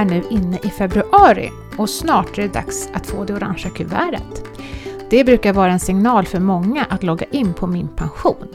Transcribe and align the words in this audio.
är 0.00 0.04
nu 0.04 0.22
inne 0.30 0.58
i 0.64 0.68
februari 0.68 1.50
och 1.78 1.90
snart 1.90 2.38
är 2.38 2.42
det 2.42 2.54
dags 2.54 2.88
att 2.92 3.06
få 3.06 3.24
det 3.24 3.34
orangea 3.34 3.70
kuvertet. 3.70 4.44
Det 5.10 5.24
brukar 5.24 5.52
vara 5.52 5.72
en 5.72 5.80
signal 5.80 6.26
för 6.26 6.40
många 6.40 6.84
att 6.84 7.02
logga 7.02 7.26
in 7.30 7.54
på 7.54 7.66
Min 7.66 7.88
pension. 7.88 8.48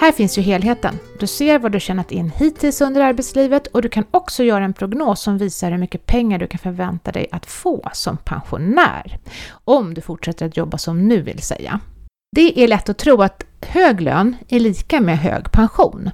Här 0.00 0.12
finns 0.12 0.38
ju 0.38 0.42
helheten. 0.42 0.94
Du 1.20 1.26
ser 1.26 1.58
vad 1.58 1.72
du 1.72 1.80
tjänat 1.80 2.12
in 2.12 2.30
hittills 2.36 2.80
under 2.80 3.00
arbetslivet 3.00 3.66
och 3.66 3.82
du 3.82 3.88
kan 3.88 4.04
också 4.10 4.44
göra 4.44 4.64
en 4.64 4.72
prognos 4.72 5.20
som 5.20 5.38
visar 5.38 5.70
hur 5.70 5.78
mycket 5.78 6.06
pengar 6.06 6.38
du 6.38 6.46
kan 6.46 6.58
förvänta 6.58 7.12
dig 7.12 7.26
att 7.32 7.46
få 7.46 7.88
som 7.92 8.16
pensionär. 8.16 9.18
Om 9.64 9.94
du 9.94 10.00
fortsätter 10.00 10.46
att 10.46 10.56
jobba 10.56 10.78
som 10.78 11.08
nu 11.08 11.22
vill 11.22 11.42
säga. 11.42 11.80
Det 12.36 12.64
är 12.64 12.68
lätt 12.68 12.88
att 12.88 12.98
tro 12.98 13.22
att 13.22 13.44
hög 13.66 14.00
lön 14.00 14.36
är 14.48 14.60
lika 14.60 15.00
med 15.00 15.18
hög 15.18 15.52
pension. 15.52 16.10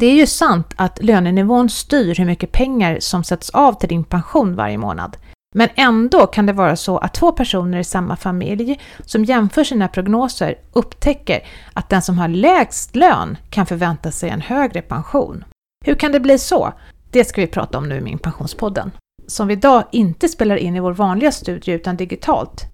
Det 0.00 0.06
är 0.06 0.14
ju 0.14 0.26
sant 0.26 0.74
att 0.76 1.02
lönenivån 1.02 1.70
styr 1.70 2.14
hur 2.14 2.24
mycket 2.24 2.52
pengar 2.52 2.98
som 3.00 3.24
sätts 3.24 3.50
av 3.50 3.72
till 3.72 3.88
din 3.88 4.04
pension 4.04 4.56
varje 4.56 4.78
månad. 4.78 5.16
Men 5.54 5.68
ändå 5.74 6.26
kan 6.26 6.46
det 6.46 6.52
vara 6.52 6.76
så 6.76 6.98
att 6.98 7.14
två 7.14 7.32
personer 7.32 7.78
i 7.78 7.84
samma 7.84 8.16
familj 8.16 8.80
som 9.04 9.24
jämför 9.24 9.64
sina 9.64 9.88
prognoser 9.88 10.54
upptäcker 10.72 11.46
att 11.72 11.88
den 11.88 12.02
som 12.02 12.18
har 12.18 12.28
lägst 12.28 12.96
lön 12.96 13.38
kan 13.50 13.66
förvänta 13.66 14.10
sig 14.10 14.30
en 14.30 14.40
högre 14.40 14.82
pension. 14.82 15.44
Hur 15.84 15.94
kan 15.94 16.12
det 16.12 16.20
bli 16.20 16.38
så? 16.38 16.72
Det 17.10 17.24
ska 17.24 17.40
vi 17.40 17.46
prata 17.46 17.78
om 17.78 17.88
nu 17.88 17.96
i 17.96 18.00
Min 18.00 18.18
Pensionspodden, 18.18 18.90
som 19.26 19.48
vi 19.48 19.54
idag 19.54 19.84
inte 19.92 20.28
spelar 20.28 20.56
in 20.56 20.76
i 20.76 20.80
vår 20.80 20.92
vanliga 20.92 21.32
studio 21.32 21.74
utan 21.74 21.96
digitalt. 21.96 22.64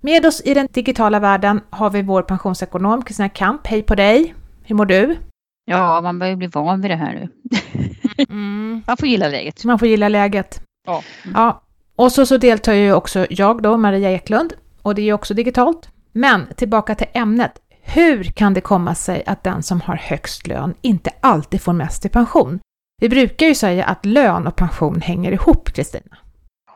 Med 0.00 0.26
oss 0.26 0.42
i 0.44 0.54
den 0.54 0.68
digitala 0.72 1.20
världen 1.20 1.60
har 1.70 1.90
vi 1.90 2.02
vår 2.02 2.22
pensionsekonom 2.22 3.02
Kristina 3.02 3.28
Kamp. 3.28 3.66
Hej 3.66 3.82
på 3.82 3.94
dig! 3.94 4.34
Hur 4.62 4.74
mår 4.74 4.86
du? 4.86 5.16
Ja, 5.68 6.00
man 6.00 6.18
börjar 6.18 6.36
bli 6.36 6.46
van 6.46 6.80
vid 6.80 6.90
det 6.90 6.96
här 6.96 7.12
nu. 7.14 7.28
Mm. 8.28 8.82
Man 8.86 8.96
får 8.96 9.08
gilla 9.08 9.28
läget. 9.28 9.64
Man 9.64 9.78
får 9.78 9.88
gilla 9.88 10.08
läget. 10.08 10.60
Ja. 10.86 11.02
ja. 11.34 11.62
Och 11.96 12.12
så, 12.12 12.26
så 12.26 12.36
deltar 12.36 12.72
ju 12.72 12.92
också 12.92 13.26
jag 13.30 13.62
då, 13.62 13.76
Maria 13.76 14.10
Eklund, 14.10 14.52
och 14.82 14.94
det 14.94 15.02
är 15.02 15.04
ju 15.04 15.12
också 15.12 15.34
digitalt. 15.34 15.88
Men 16.12 16.46
tillbaka 16.56 16.94
till 16.94 17.06
ämnet. 17.12 17.52
Hur 17.82 18.24
kan 18.24 18.54
det 18.54 18.60
komma 18.60 18.94
sig 18.94 19.22
att 19.26 19.44
den 19.44 19.62
som 19.62 19.80
har 19.80 19.96
högst 19.96 20.46
lön 20.46 20.74
inte 20.80 21.10
alltid 21.20 21.62
får 21.62 21.72
mest 21.72 22.04
i 22.04 22.08
pension? 22.08 22.60
Vi 23.00 23.08
brukar 23.08 23.46
ju 23.46 23.54
säga 23.54 23.84
att 23.84 24.04
lön 24.04 24.46
och 24.46 24.56
pension 24.56 25.00
hänger 25.00 25.32
ihop, 25.32 25.72
Kristina. 25.72 26.16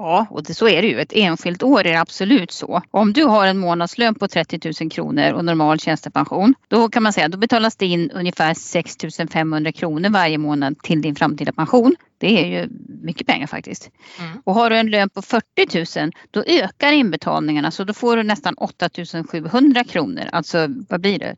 Ja, 0.02 0.26
och 0.30 0.42
det, 0.42 0.54
så 0.54 0.68
är 0.68 0.82
det 0.82 0.88
ju. 0.88 1.00
Ett 1.00 1.12
enskilt 1.12 1.62
år 1.62 1.80
är 1.80 1.92
det 1.92 2.00
absolut 2.00 2.50
så. 2.50 2.82
Om 2.90 3.12
du 3.12 3.24
har 3.24 3.46
en 3.46 3.58
månadslön 3.58 4.14
på 4.14 4.28
30 4.28 4.72
000 4.80 4.90
kronor 4.90 5.32
och 5.32 5.44
normal 5.44 5.80
tjänstepension, 5.80 6.54
då 6.68 6.88
kan 6.88 7.02
man 7.02 7.12
säga 7.12 7.28
då 7.28 7.38
betalas 7.38 7.76
det 7.76 7.86
in 7.86 8.10
ungefär 8.10 8.54
6 8.54 8.96
500 9.32 9.72
kronor 9.72 10.08
varje 10.08 10.38
månad 10.38 10.78
till 10.78 11.02
din 11.02 11.14
framtida 11.14 11.52
pension. 11.52 11.96
Det 12.18 12.44
är 12.44 12.46
ju 12.46 12.68
mycket 13.02 13.26
pengar 13.26 13.46
faktiskt. 13.46 13.90
Mm. 14.18 14.42
Och 14.44 14.54
har 14.54 14.70
du 14.70 14.76
en 14.76 14.90
lön 14.90 15.10
på 15.10 15.22
40 15.22 16.00
000 16.00 16.12
då 16.30 16.44
ökar 16.46 16.92
inbetalningarna 16.92 17.70
så 17.70 17.84
då 17.84 17.92
får 17.92 18.16
du 18.16 18.22
nästan 18.22 18.54
8 18.54 18.88
700 19.30 19.84
kronor. 19.84 20.24
Alltså 20.32 20.68
vad 20.88 21.00
blir 21.00 21.18
det? 21.18 21.36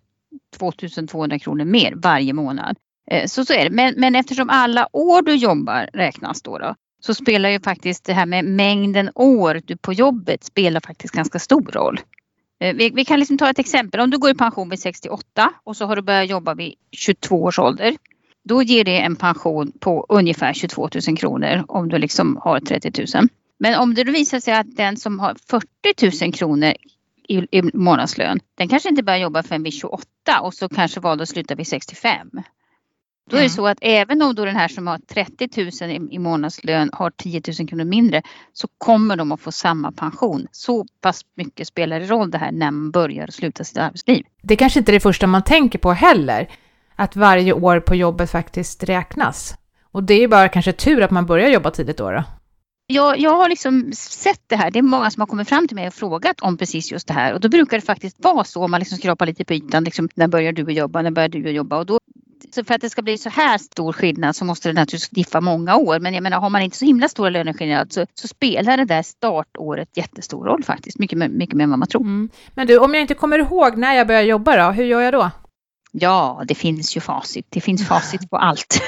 2 0.59 0.73
200 1.11 1.39
kronor 1.39 1.65
mer 1.65 1.93
varje 1.97 2.33
månad. 2.33 2.77
Eh, 3.11 3.27
så, 3.27 3.45
så 3.45 3.53
är 3.53 3.65
det. 3.65 3.71
Men, 3.71 3.95
men 3.97 4.15
eftersom 4.15 4.51
alla 4.51 4.89
år 4.93 5.23
du 5.23 5.35
jobbar 5.35 5.91
räknas 5.93 6.43
då, 6.43 6.59
då 6.59 6.75
så 7.05 7.15
spelar 7.15 7.49
ju 7.49 7.61
faktiskt 7.61 8.05
det 8.05 8.13
här 8.13 8.27
med 8.27 8.45
mängden 8.45 9.11
år 9.15 9.61
du 9.65 9.77
på 9.77 9.93
jobbet 9.93 10.45
spelar 10.45 10.81
faktiskt 10.81 11.15
ganska 11.15 11.39
stor 11.39 11.71
roll. 11.73 12.01
Eh, 12.61 12.75
vi, 12.75 12.91
vi, 12.91 13.05
kan 13.05 13.19
liksom 13.19 13.39
ta 13.39 13.51
ett 13.51 13.59
exempel. 13.59 14.01
Om 14.01 14.11
du 14.11 14.19
går 14.19 14.31
i 14.31 14.35
pension 14.35 14.69
vid 14.69 14.79
68 14.79 15.53
och 15.65 15.77
så 15.77 15.87
har 15.87 15.97
du 15.97 16.03
börjat 16.03 16.31
jobba 16.31 16.55
vid 16.55 16.75
22 16.93 17.43
års 17.43 17.59
ålder. 17.59 17.97
Då 18.45 18.63
ger 18.63 18.85
det 18.85 19.01
en 19.01 19.17
pension 19.17 19.73
på 19.81 20.07
ungefär 20.09 20.53
22 20.53 20.89
000 21.09 21.17
kronor 21.17 21.65
om 21.69 21.89
du 21.89 21.99
liksom 21.99 22.39
har 22.43 22.61
30 22.61 22.93
000. 23.15 23.29
Men 23.59 23.81
om 23.81 23.95
det 23.95 24.05
visar 24.05 24.41
sig 24.41 24.55
att 24.55 24.77
den 24.77 24.97
som 24.97 25.21
har 25.21 25.37
40 25.51 26.25
000 26.25 26.33
kronor 26.33 26.73
i, 27.29 27.59
i 27.59 27.63
månadslön, 27.75 28.41
den 28.55 28.69
kanske 28.69 28.89
inte 28.89 29.03
börjar 29.03 29.19
jobba 29.19 29.43
förrän 29.43 29.63
vid 29.63 29.73
28 29.73 30.07
och 30.43 30.55
så 30.55 30.69
kanske 30.69 31.01
valde 31.01 31.23
att 31.23 31.29
sluta 31.29 31.55
vid 31.55 31.67
65. 31.67 32.31
Då 33.31 33.37
är 33.37 33.41
det 33.41 33.47
mm. 33.47 33.57
så 33.57 33.67
att 33.67 33.79
även 33.81 34.23
om 34.23 34.35
då 34.35 34.45
den 34.45 34.57
här 34.57 34.69
som 34.69 34.87
har 34.87 34.99
30 34.99 35.49
000 35.83 35.91
i, 35.91 36.15
i 36.15 36.19
månadslön 36.19 36.91
har 36.93 37.11
10 37.11 37.43
000 37.59 37.69
kronor 37.69 37.85
mindre 37.85 38.23
så 38.53 38.69
kommer 38.79 39.17
de 39.17 39.33
att 39.33 39.41
få 39.41 39.53
samma 39.53 39.93
pension. 39.93 40.47
Så 40.53 40.87
pass 41.01 41.21
mycket 41.37 41.69
spelar 41.69 42.01
det 42.01 42.07
roll 42.07 42.31
det 42.31 42.39
här 42.39 42.53
när 42.53 42.71
man 42.71 42.91
börjar 42.91 43.27
och 43.27 43.35
slutar 43.35 43.65
sitt 43.65 43.79
arbetsliv. 43.79 44.25
Det 44.43 44.57
kanske 44.57 44.79
inte 44.79 44.91
är 44.91 44.95
det 44.95 45.01
första 45.01 45.27
man 45.27 45.43
tänker 45.43 45.79
på 45.79 45.93
heller, 45.93 46.49
att 46.97 47.17
varje 47.17 47.53
år 47.53 47.81
på 47.81 47.95
jobbet 47.95 48.31
faktiskt 48.31 48.85
räknas. 48.85 49.55
Och 49.93 50.05
det 50.05 50.15
är 50.15 50.29
bara 50.29 50.49
kanske 50.49 50.73
tur 50.73 51.03
att 51.03 51.11
man 51.11 51.27
börjar 51.27 51.49
jobba 51.49 51.71
tidigt 51.71 51.97
då. 51.97 52.11
då. 52.11 52.25
Jag, 52.87 53.19
jag 53.19 53.37
har 53.37 53.49
liksom 53.49 53.93
sett 53.93 54.41
det 54.47 54.57
här. 54.57 54.71
Det 54.71 54.79
är 54.79 54.83
många 54.83 55.11
som 55.11 55.21
har 55.21 55.27
kommit 55.27 55.49
fram 55.49 55.69
till 55.69 55.75
mig 55.75 55.87
och 55.87 55.95
frågat 55.95 56.41
om 56.41 56.57
precis 56.57 56.93
just 56.93 57.09
det 57.09 57.15
här. 57.15 57.35
Och 57.35 57.41
då 57.41 57.49
brukar 57.49 57.77
det 57.77 57.87
faktiskt 57.87 58.17
vara 58.25 58.45
så 58.45 58.65
om 58.65 58.71
man 58.71 58.81
liksom 58.81 58.99
skrapar 58.99 59.27
lite 59.27 59.45
på 59.45 59.55
ytan. 59.55 59.85
Liksom, 59.85 60.09
när 60.15 60.29
börjar 60.29 60.53
du 60.53 60.63
att 60.63 60.75
jobba? 60.75 61.03
När 61.03 61.11
börjar 61.11 61.29
du 61.29 61.49
att 61.49 61.55
jobba? 61.55 61.79
Och 61.79 61.87
då 61.87 61.99
så 62.55 62.65
för 62.65 62.75
att 62.75 62.81
det 62.81 62.91
ska 62.91 63.03
bli 63.03 63.19
så 63.19 63.29
här 63.29 63.59
stor 63.59 63.93
skillnad 63.93 64.37
så 64.37 64.45
måste 64.45 64.69
det 64.69 64.73
naturligtvis 64.73 65.11
diffa 65.11 65.41
många 65.41 65.77
år. 65.77 66.01
Men 66.01 66.15
jag 66.15 66.23
menar 66.23 66.41
har 66.41 66.51
man 66.51 66.63
inte 66.63 66.77
så 66.77 66.85
himla 66.85 67.09
stora 67.09 67.31
löneskillnader 67.31 67.87
så, 67.91 68.07
så 68.15 68.29
spelar 68.29 68.77
det 68.77 68.85
där 68.85 69.03
startåret 69.03 69.97
jättestor 69.97 70.45
roll 70.45 70.65
faktiskt. 70.65 70.99
Mycket, 70.99 71.19
mycket 71.19 71.55
mer 71.55 71.65
än 71.65 71.71
vad 71.71 71.79
man 71.79 71.89
tror. 71.89 72.03
Mm. 72.03 72.31
Men 72.55 72.67
du, 72.67 72.79
om 72.79 72.95
jag 72.95 73.01
inte 73.01 73.15
kommer 73.15 73.39
ihåg 73.39 73.77
när 73.77 73.95
jag 73.95 74.07
börjar 74.07 74.23
jobba 74.23 74.57
då, 74.57 74.71
hur 74.73 74.85
gör 74.85 75.01
jag 75.01 75.13
då? 75.13 75.31
Ja, 75.95 76.43
det 76.49 76.55
finns 76.55 76.97
ju 76.97 77.01
facit. 77.01 77.47
Det 77.49 77.61
finns 77.61 77.89
facit 77.89 78.31
på 78.31 78.37
allt. 78.37 78.83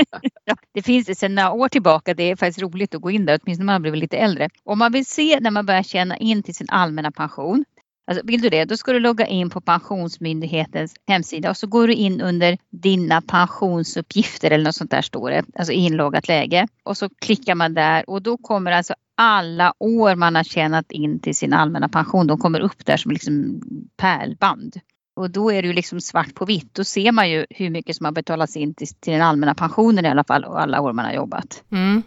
det 0.74 0.82
finns 0.82 1.06
det 1.06 1.14
sedan 1.14 1.34
några 1.34 1.52
år 1.52 1.68
tillbaka. 1.68 2.14
Det 2.14 2.30
är 2.30 2.36
faktiskt 2.36 2.62
roligt 2.62 2.94
att 2.94 3.00
gå 3.00 3.10
in 3.10 3.26
där, 3.26 3.40
åtminstone 3.42 3.66
när 3.66 3.74
man 3.74 3.82
blivit 3.82 4.00
lite 4.00 4.16
äldre. 4.16 4.48
Om 4.64 4.78
man 4.78 4.92
vill 4.92 5.06
se 5.06 5.38
när 5.40 5.50
man 5.50 5.66
börjar 5.66 5.82
tjäna 5.82 6.16
in 6.16 6.42
till 6.42 6.54
sin 6.54 6.66
allmänna 6.70 7.10
pension 7.10 7.64
Alltså 8.06 8.26
vill 8.26 8.40
du 8.40 8.48
det, 8.48 8.64
då 8.64 8.76
ska 8.76 8.92
du 8.92 9.00
logga 9.00 9.26
in 9.26 9.50
på 9.50 9.60
Pensionsmyndighetens 9.60 10.94
hemsida 11.06 11.50
och 11.50 11.56
så 11.56 11.66
går 11.66 11.86
du 11.86 11.94
in 11.94 12.20
under 12.20 12.58
dina 12.70 13.20
pensionsuppgifter 13.20 14.50
eller 14.50 14.64
något 14.64 14.74
sånt 14.74 14.90
där 14.90 15.02
står 15.02 15.30
det, 15.30 15.44
alltså 15.54 15.72
inloggat 15.72 16.28
läge. 16.28 16.66
Och 16.84 16.96
så 16.96 17.08
klickar 17.08 17.54
man 17.54 17.74
där 17.74 18.10
och 18.10 18.22
då 18.22 18.36
kommer 18.36 18.72
alltså 18.72 18.94
alla 19.14 19.74
år 19.78 20.14
man 20.14 20.34
har 20.34 20.44
tjänat 20.44 20.92
in 20.92 21.20
till 21.20 21.36
sin 21.36 21.52
allmänna 21.52 21.88
pension, 21.88 22.26
de 22.26 22.38
kommer 22.38 22.60
upp 22.60 22.86
där 22.86 22.96
som 22.96 23.10
liksom 23.10 23.60
pärlband. 23.96 24.80
Och 25.16 25.30
då 25.30 25.52
är 25.52 25.62
det 25.62 25.68
ju 25.68 25.74
liksom 25.74 26.00
svart 26.00 26.34
på 26.34 26.44
vitt. 26.44 26.74
Då 26.74 26.84
ser 26.84 27.12
man 27.12 27.30
ju 27.30 27.46
hur 27.50 27.70
mycket 27.70 27.96
som 27.96 28.04
har 28.04 28.12
betalats 28.12 28.56
in 28.56 28.74
till, 28.74 28.88
till 28.88 29.12
den 29.12 29.22
allmänna 29.22 29.54
pensionen 29.54 30.04
i 30.04 30.08
alla 30.08 30.24
fall 30.24 30.44
och 30.44 30.60
alla 30.60 30.80
år 30.80 30.92
man 30.92 31.04
har 31.04 31.12
jobbat. 31.12 31.62
Mm. 31.70 32.02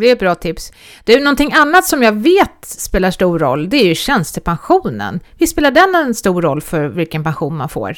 Det 0.00 0.08
är 0.08 0.12
ett 0.12 0.18
bra 0.18 0.34
tips. 0.34 0.72
Det 1.04 1.14
är 1.14 1.20
någonting 1.20 1.52
annat 1.52 1.84
som 1.84 2.02
jag 2.02 2.12
vet 2.12 2.64
spelar 2.64 3.10
stor 3.10 3.38
roll, 3.38 3.68
det 3.68 3.76
är 3.76 3.86
ju 3.86 3.94
tjänstepensionen. 3.94 5.20
Visst 5.38 5.52
spelar 5.52 5.70
den 5.70 5.94
en 5.94 6.14
stor 6.14 6.42
roll 6.42 6.60
för 6.60 6.88
vilken 6.88 7.24
pension 7.24 7.56
man 7.56 7.68
får? 7.68 7.96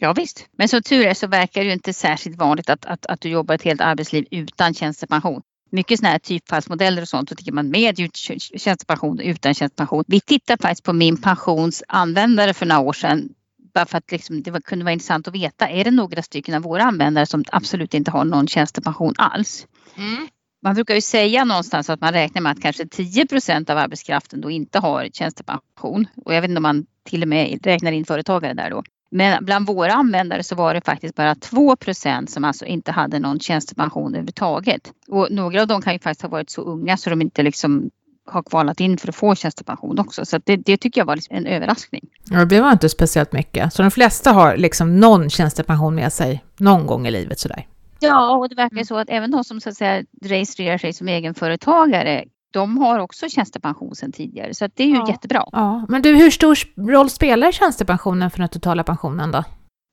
Ja 0.00 0.12
visst, 0.12 0.46
men 0.58 0.68
som 0.68 0.82
tur 0.82 1.06
är 1.06 1.14
så 1.14 1.26
verkar 1.26 1.60
det 1.60 1.66
ju 1.66 1.72
inte 1.72 1.92
särskilt 1.92 2.38
vanligt 2.38 2.70
att, 2.70 2.86
att, 2.86 3.06
att 3.06 3.20
du 3.20 3.28
jobbar 3.28 3.54
ett 3.54 3.62
helt 3.62 3.80
arbetsliv 3.80 4.24
utan 4.30 4.74
tjänstepension. 4.74 5.42
Mycket 5.70 5.98
sådana 5.98 6.12
här 6.12 6.18
typfallsmodeller 6.18 7.02
och 7.02 7.08
sånt, 7.08 7.28
så 7.28 7.34
tycker 7.34 7.52
man 7.52 7.70
med 7.70 8.10
tjänstepension 8.56 9.20
utan 9.20 9.54
tjänstepension. 9.54 10.04
Vi 10.06 10.20
tittade 10.20 10.62
faktiskt 10.62 10.84
på 10.84 10.92
min 10.92 11.16
pensions 11.16 11.82
användare 11.88 12.54
för 12.54 12.66
några 12.66 12.80
år 12.80 12.92
sedan 12.92 13.28
bara 13.74 13.86
för 13.86 13.98
att 13.98 14.12
liksom, 14.12 14.42
det 14.42 14.64
kunde 14.64 14.84
vara 14.84 14.92
intressant 14.92 15.28
att 15.28 15.34
veta, 15.34 15.68
är 15.68 15.84
det 15.84 15.90
några 15.90 16.22
stycken 16.22 16.54
av 16.54 16.62
våra 16.62 16.82
användare 16.82 17.26
som 17.26 17.44
absolut 17.52 17.94
inte 17.94 18.10
har 18.10 18.24
någon 18.24 18.48
tjänstepension 18.48 19.14
alls? 19.18 19.66
Mm 19.96 20.28
man 20.62 20.74
brukar 20.74 20.94
ju 20.94 21.00
säga 21.00 21.44
någonstans 21.44 21.90
att 21.90 22.00
man 22.00 22.12
räknar 22.12 22.42
med 22.42 22.52
att 22.52 22.60
kanske 22.60 22.84
10% 22.84 23.70
av 23.70 23.78
arbetskraften 23.78 24.40
då 24.40 24.50
inte 24.50 24.78
har 24.78 25.08
tjänstepension. 25.12 26.06
Och 26.24 26.34
jag 26.34 26.40
vet 26.40 26.48
inte 26.48 26.58
om 26.58 26.62
man 26.62 26.86
till 27.04 27.22
och 27.22 27.28
med 27.28 27.66
räknar 27.66 27.92
in 27.92 28.04
företagare 28.04 28.54
där 28.54 28.70
då. 28.70 28.82
Men 29.10 29.44
bland 29.44 29.66
våra 29.66 29.92
användare 29.92 30.42
så 30.42 30.54
var 30.54 30.74
det 30.74 30.80
faktiskt 30.80 31.14
bara 31.14 31.34
2% 31.34 32.26
som 32.26 32.44
alltså 32.44 32.64
inte 32.64 32.92
hade 32.92 33.18
någon 33.18 33.40
tjänstepension 33.40 34.14
överhuvudtaget. 34.14 34.92
Och 35.08 35.28
några 35.30 35.62
av 35.62 35.68
dem 35.68 35.82
kan 35.82 35.92
ju 35.92 35.98
faktiskt 35.98 36.22
ha 36.22 36.28
varit 36.28 36.50
så 36.50 36.62
unga 36.62 36.96
så 36.96 37.10
de 37.10 37.22
inte 37.22 37.42
liksom 37.42 37.90
har 38.26 38.42
kvalat 38.42 38.80
in 38.80 38.98
för 38.98 39.08
att 39.08 39.16
få 39.16 39.34
tjänstepension 39.34 39.98
också. 39.98 40.24
Så 40.24 40.38
det, 40.44 40.56
det 40.56 40.76
tycker 40.76 41.00
jag 41.00 41.06
var 41.06 41.16
liksom 41.16 41.36
en 41.36 41.46
överraskning. 41.46 42.02
Ja, 42.30 42.44
det 42.44 42.60
var 42.60 42.72
inte 42.72 42.88
speciellt 42.88 43.32
mycket. 43.32 43.72
Så 43.72 43.82
de 43.82 43.90
flesta 43.90 44.32
har 44.32 44.56
liksom 44.56 45.00
någon 45.00 45.30
tjänstepension 45.30 45.94
med 45.94 46.12
sig 46.12 46.44
någon 46.56 46.86
gång 46.86 47.06
i 47.06 47.10
livet 47.10 47.38
sådär. 47.38 47.66
Ja, 48.00 48.36
och 48.36 48.48
det 48.48 48.54
verkar 48.54 48.76
mm. 48.76 48.84
så 48.84 48.96
att 48.96 49.10
även 49.10 49.30
de 49.30 49.44
som 49.44 49.60
så 49.60 49.68
att 49.68 49.76
säga 49.76 50.04
registrerar 50.22 50.78
sig 50.78 50.92
som 50.92 51.08
egenföretagare 51.08 52.24
de 52.52 52.78
har 52.78 52.98
också 52.98 53.28
tjänstepension 53.28 53.94
sedan 53.94 54.12
tidigare, 54.12 54.54
så 54.54 54.68
det 54.74 54.82
är 54.82 54.88
ju 54.88 54.94
ja. 54.94 55.08
jättebra. 55.08 55.44
Ja, 55.52 55.86
men 55.88 56.02
du, 56.02 56.16
hur 56.16 56.30
stor 56.30 56.58
roll 56.92 57.10
spelar 57.10 57.52
tjänstepensionen 57.52 58.30
för 58.30 58.38
den 58.38 58.48
totala 58.48 58.84
pensionen 58.84 59.30
då? 59.30 59.44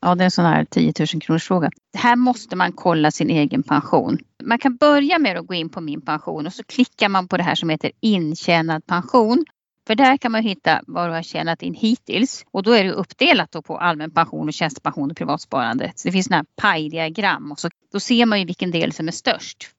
Ja, 0.01 0.15
det 0.15 0.23
är 0.23 0.25
en 0.25 0.31
sån 0.31 0.45
här 0.45 0.65
10 0.65 0.93
000 0.99 1.21
kronors 1.21 1.43
fråga. 1.43 1.69
Här 1.97 2.15
måste 2.15 2.55
man 2.55 2.71
kolla 2.71 3.11
sin 3.11 3.29
egen 3.29 3.63
pension. 3.63 4.17
Man 4.43 4.59
kan 4.59 4.75
börja 4.75 5.19
med 5.19 5.37
att 5.37 5.47
gå 5.47 5.53
in 5.53 5.69
på 5.69 5.81
min 5.81 6.01
pension 6.01 6.47
och 6.47 6.53
så 6.53 6.63
klickar 6.63 7.09
man 7.09 7.27
på 7.27 7.37
det 7.37 7.43
här 7.43 7.55
som 7.55 7.69
heter 7.69 7.91
intjänad 8.01 8.85
pension. 8.85 9.45
För 9.87 9.95
där 9.95 10.17
kan 10.17 10.31
man 10.31 10.43
hitta 10.43 10.81
vad 10.87 11.09
du 11.09 11.13
har 11.13 11.21
tjänat 11.21 11.61
in 11.61 11.73
hittills 11.73 12.45
och 12.51 12.63
då 12.63 12.71
är 12.71 12.83
det 12.83 12.91
uppdelat 12.91 13.51
då 13.51 13.61
på 13.61 13.77
allmän 13.77 14.11
pension 14.11 14.47
och 14.47 14.53
tjänstepension 14.53 15.11
och 15.11 15.17
privatsparande. 15.17 15.91
Så 15.95 16.07
det 16.07 16.11
finns 16.11 16.25
sådana 16.25 16.37
här 16.37 16.61
pajdiagram 16.61 17.51
och 17.51 17.59
så, 17.59 17.69
då 17.91 17.99
ser 17.99 18.25
man 18.25 18.39
ju 18.39 18.45
vilken 18.45 18.71
del 18.71 18.91
som 18.91 19.07
är 19.07 19.11
störst. 19.11 19.71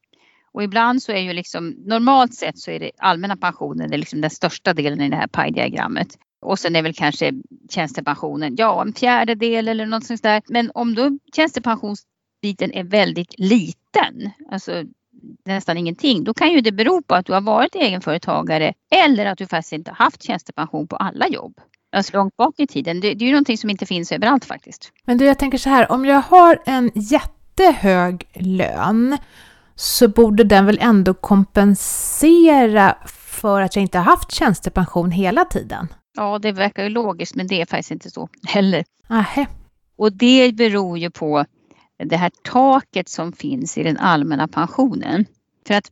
Och 0.53 0.63
ibland 0.63 1.03
så 1.03 1.13
är 1.13 1.21
ju 1.21 1.33
liksom 1.33 1.69
normalt 1.69 2.35
sett 2.35 2.59
så 2.59 2.71
är 2.71 2.81
det 2.81 2.91
allmänna 2.99 3.37
pensionen 3.37 3.91
det 3.91 3.97
är 3.97 3.99
liksom 3.99 4.21
den 4.21 4.31
största 4.31 4.75
delen 4.75 5.01
i 5.01 5.11
det 5.11 5.17
här 5.17 5.27
pajdiagrammet. 5.27 6.09
Och 6.41 6.59
sen 6.59 6.77
är 6.77 6.83
väl 6.83 6.95
kanske 6.95 7.33
tjänstepensionen, 7.71 8.55
ja 8.57 8.83
en 8.83 8.93
fjärdedel 8.93 9.69
eller 9.69 9.87
något 9.87 10.05
sånt 10.05 10.23
där. 10.23 10.43
Men 10.49 10.71
om 10.75 10.95
då 10.95 11.19
tjänstepensionsbiten 11.37 12.73
är 12.73 12.85
väldigt 12.85 13.35
liten, 13.39 14.31
alltså 14.51 14.85
nästan 15.45 15.77
ingenting, 15.77 16.25
då 16.25 16.35
kan 16.35 16.53
ju 16.53 16.61
det 16.61 16.73
bero 16.73 17.03
på 17.03 17.15
att 17.15 17.27
du 17.27 17.33
har 17.33 17.41
varit 17.41 17.75
egenföretagare 17.75 18.73
eller 18.91 19.27
att 19.27 19.39
du 19.39 19.47
faktiskt 19.47 19.73
inte 19.73 19.91
har 19.91 19.97
haft 19.97 20.23
tjänstepension 20.23 20.89
på 20.89 20.97
alla 20.97 21.29
jobb. 21.29 21.61
Alltså 21.97 22.17
långt 22.17 22.37
bak 22.37 22.55
i 22.59 22.67
tiden. 22.67 23.01
Det, 23.01 23.15
det 23.15 23.25
är 23.25 23.27
ju 23.27 23.33
någonting 23.33 23.59
som 23.59 23.71
inte 23.71 23.87
finns 23.87 24.13
överallt 24.13 24.45
faktiskt. 24.45 24.93
Men 25.05 25.19
du, 25.19 25.25
jag 25.25 25.39
tänker 25.39 25.59
så 25.59 25.69
här, 25.69 25.93
om 25.93 26.05
jag 26.05 26.21
har 26.21 26.59
en 26.67 26.91
jättehög 26.95 28.29
lön 28.35 29.19
så 29.75 30.09
borde 30.09 30.45
den 30.45 30.67
väl 30.67 30.79
ändå 30.81 31.15
kompensera 31.15 32.97
för 33.07 33.61
att 33.61 33.77
jag 33.77 33.83
inte 33.83 33.99
har 33.99 34.05
haft 34.05 34.33
tjänstepension 34.33 35.11
hela 35.11 35.45
tiden? 35.45 35.89
Ja, 36.17 36.39
det 36.39 36.53
verkar 36.53 36.83
ju 36.83 36.89
logiskt, 36.89 37.35
men 37.35 37.47
det 37.47 37.61
är 37.61 37.67
faktiskt 37.67 37.91
inte 37.91 38.11
så 38.11 38.29
heller. 38.47 38.85
Aha. 39.09 39.47
Och 39.99 40.13
det 40.13 40.55
beror 40.55 40.99
ju 40.99 41.11
på 41.11 41.45
det 42.05 42.17
här 42.17 42.31
taket 42.43 43.09
som 43.09 43.33
finns 43.33 43.79
i 43.79 43.83
den 43.83 43.97
allmänna 43.97 44.49
pensionen. 44.49 45.25
För 45.67 45.75
att 45.75 45.91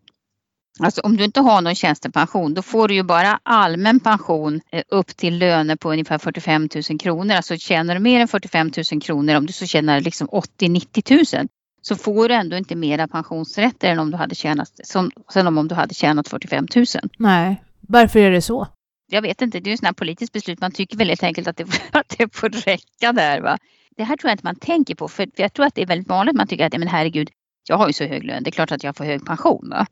Alltså 0.81 1.01
om 1.01 1.17
du 1.17 1.25
inte 1.25 1.41
har 1.41 1.61
någon 1.61 1.75
tjänstepension 1.75 2.55
då 2.55 2.63
får 2.63 2.89
du 2.89 2.95
ju 2.95 3.03
bara 3.03 3.41
allmän 3.43 4.01
pension 4.01 4.61
eh, 4.73 4.83
upp 4.89 5.17
till 5.17 5.39
löner 5.39 5.77
på 5.77 5.93
ungefär 5.93 6.19
45 6.19 6.69
000 6.91 6.99
kronor. 6.99 7.35
Alltså 7.35 7.57
tjänar 7.57 7.95
du 7.95 8.01
mer 8.01 8.21
än 8.21 8.29
45 8.29 8.71
000 8.93 9.03
kronor, 9.03 9.35
om 9.35 9.47
du 9.47 9.53
så 9.53 9.67
tjänar 9.67 10.01
liksom 10.01 10.29
80-90 10.29 11.37
000 11.39 11.49
så 11.83 11.97
får 11.97 12.29
du 12.29 12.35
ändå 12.35 12.57
inte 12.57 12.77
mera 12.77 13.09
pensionsrätter 13.09 13.89
än 13.89 13.99
om 13.99 14.11
du 14.11 14.17
hade 14.17 14.35
tjänat, 14.35 14.69
som, 14.85 15.11
sen 15.33 15.47
om 15.47 15.69
du 15.69 15.75
hade 15.75 15.95
tjänat 15.95 16.29
45 16.29 16.67
000. 16.77 16.87
Nej, 17.19 17.63
varför 17.81 18.21
är 18.21 18.31
det 18.31 18.43
så? 18.43 18.69
Jag 19.11 19.23
vet 19.23 19.43
inte, 19.43 19.61
det 19.61 19.69
är 19.69 19.71
ju 19.71 19.77
sådana 19.77 19.95
politiskt 19.95 20.33
beslut. 20.33 20.61
Man 20.61 20.73
tycker 20.73 20.97
väldigt 20.97 21.23
enkelt 21.23 21.49
att 21.49 21.57
det, 21.57 21.65
att 21.93 22.15
det 22.19 22.37
får 22.37 22.49
räcka 22.49 23.13
där. 23.13 23.41
Va? 23.41 23.59
Det 23.97 24.05
här 24.05 24.17
tror 24.17 24.29
jag 24.29 24.35
inte 24.35 24.47
man 24.47 24.57
tänker 24.57 24.95
på 24.95 25.09
för 25.09 25.29
jag 25.37 25.53
tror 25.53 25.67
att 25.67 25.75
det 25.75 25.83
är 25.83 25.87
väldigt 25.87 26.09
vanligt. 26.09 26.37
Man 26.37 26.47
tycker 26.47 26.67
att 26.67 26.79
men 26.79 26.89
herregud, 26.89 27.31
jag 27.69 27.77
har 27.77 27.87
ju 27.87 27.93
så 27.93 28.05
hög 28.05 28.25
lön, 28.25 28.43
det 28.43 28.51
är 28.51 28.53
klart 28.53 28.73
att 28.73 28.85
jag 28.85 28.97
får 28.97 29.05
hög 29.05 29.27
pension. 29.27 29.69
Va? 29.71 29.87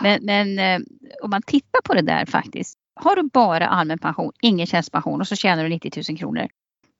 Men, 0.00 0.24
men 0.24 0.58
eh, 0.58 0.80
om 1.22 1.30
man 1.30 1.42
tittar 1.42 1.80
på 1.84 1.94
det 1.94 2.02
där 2.02 2.26
faktiskt. 2.26 2.78
Har 2.94 3.16
du 3.16 3.22
bara 3.22 3.66
allmän 3.66 3.98
pension, 3.98 4.32
ingen 4.42 4.66
tjänstepension 4.66 5.20
och 5.20 5.28
så 5.28 5.36
tjänar 5.36 5.62
du 5.62 5.68
90 5.68 6.02
000 6.08 6.18
kronor. 6.18 6.48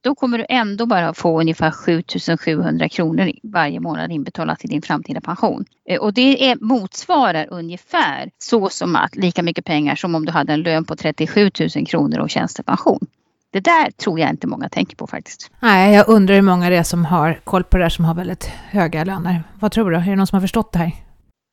Då 0.05 0.15
kommer 0.15 0.39
du 0.39 0.47
ändå 0.49 0.87
bara 0.87 1.15
få 1.15 1.41
ungefär 1.41 1.71
7 1.71 2.03
700 2.41 2.89
kronor 2.89 3.33
varje 3.43 3.81
månad 3.81 4.13
inbetalat 4.13 4.59
till 4.59 4.71
din 4.71 4.83
framtida 4.83 5.21
pension. 5.21 5.65
Eh, 5.89 6.01
och 6.01 6.15
det 6.15 6.51
är, 6.51 6.57
motsvarar 6.61 7.47
ungefär 7.51 8.31
så 8.39 8.69
som 8.69 8.97
att 8.97 9.17
lika 9.17 9.43
mycket 9.43 9.65
pengar 9.65 9.95
som 9.95 10.15
om 10.15 10.25
du 10.25 10.33
hade 10.33 10.53
en 10.53 10.63
lön 10.63 10.85
på 10.85 10.97
37 10.97 11.51
000 11.77 11.87
kronor 11.87 12.19
och 12.19 12.31
tjänstepension. 12.31 13.07
Det 13.53 13.61
där 13.61 13.91
tror 13.91 14.21
jag 14.21 14.31
inte 14.31 14.47
många 14.47 14.69
tänker 14.69 14.97
på 14.97 15.07
faktiskt. 15.07 15.51
Nej, 15.61 15.95
jag 15.95 16.09
undrar 16.09 16.35
hur 16.35 16.43
många 16.43 16.71
det 16.71 16.77
är 16.77 16.83
som 16.83 17.05
har 17.05 17.41
koll 17.45 17.65
på 17.65 17.77
det 17.77 17.85
där 17.85 17.89
som 17.89 18.05
har 18.05 18.15
väldigt 18.15 18.45
höga 18.45 19.05
löner. 19.05 19.45
Vad 19.61 19.73
tror 19.73 19.91
du? 19.91 19.97
Är 19.97 20.01
det 20.05 20.17
någon 20.17 20.27
som 20.27 20.37
har 20.37 20.41
förstått 20.41 20.73
det 20.73 20.79
här? 20.79 20.93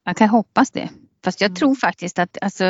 Man 0.05 0.15
kan 0.15 0.29
hoppas 0.29 0.71
det. 0.71 0.89
Fast 1.23 1.41
jag 1.41 1.47
mm. 1.49 1.55
tror 1.55 1.75
faktiskt 1.75 2.19
att, 2.19 2.37
alltså, 2.41 2.63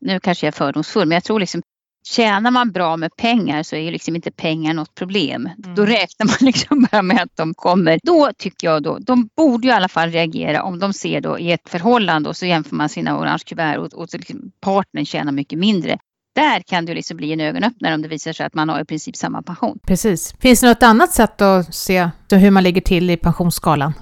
nu 0.00 0.20
kanske 0.20 0.46
jag 0.46 0.52
är 0.52 0.56
fördomsfull, 0.56 1.08
men 1.08 1.16
jag 1.16 1.24
tror 1.24 1.40
liksom 1.40 1.62
Tjänar 2.02 2.50
man 2.50 2.72
bra 2.72 2.96
med 2.96 3.16
pengar 3.16 3.62
så 3.62 3.76
är 3.76 3.80
ju 3.80 3.90
liksom 3.90 4.16
inte 4.16 4.30
pengar 4.30 4.74
något 4.74 4.94
problem. 4.94 5.48
Mm. 5.64 5.74
Då 5.74 5.86
räknar 5.86 6.26
man 6.26 6.36
liksom 6.40 6.86
bara 6.92 7.02
med 7.02 7.22
att 7.22 7.36
de 7.36 7.54
kommer. 7.54 7.98
Då 8.02 8.30
tycker 8.38 8.66
jag 8.66 8.82
då, 8.82 8.98
de 8.98 9.28
borde 9.36 9.66
ju 9.66 9.72
i 9.72 9.76
alla 9.76 9.88
fall 9.88 10.10
reagera 10.10 10.62
om 10.62 10.78
de 10.78 10.92
ser 10.92 11.20
då 11.20 11.38
i 11.38 11.52
ett 11.52 11.68
förhållande 11.68 12.28
och 12.28 12.36
så 12.36 12.46
jämför 12.46 12.76
man 12.76 12.88
sina 12.88 13.18
orange 13.18 13.42
kuvert 13.46 13.78
och, 13.78 13.94
och 13.94 14.08
liksom 14.12 14.52
partnern 14.60 15.06
tjänar 15.06 15.32
mycket 15.32 15.58
mindre. 15.58 15.98
Där 16.34 16.60
kan 16.60 16.86
det 16.86 16.94
liksom 16.94 17.16
bli 17.16 17.32
en 17.32 17.40
ögonöppnare 17.40 17.94
om 17.94 18.02
det 18.02 18.08
visar 18.08 18.32
sig 18.32 18.46
att 18.46 18.54
man 18.54 18.68
har 18.68 18.80
i 18.80 18.84
princip 18.84 19.16
samma 19.16 19.42
pension. 19.42 19.78
Precis. 19.86 20.34
Finns 20.40 20.60
det 20.60 20.68
något 20.68 20.82
annat 20.82 21.12
sätt 21.12 21.40
att 21.40 21.74
se 21.74 22.10
hur 22.30 22.50
man 22.50 22.62
ligger 22.62 22.80
till 22.80 23.10
i 23.10 23.16
pensionsskalan? 23.16 23.92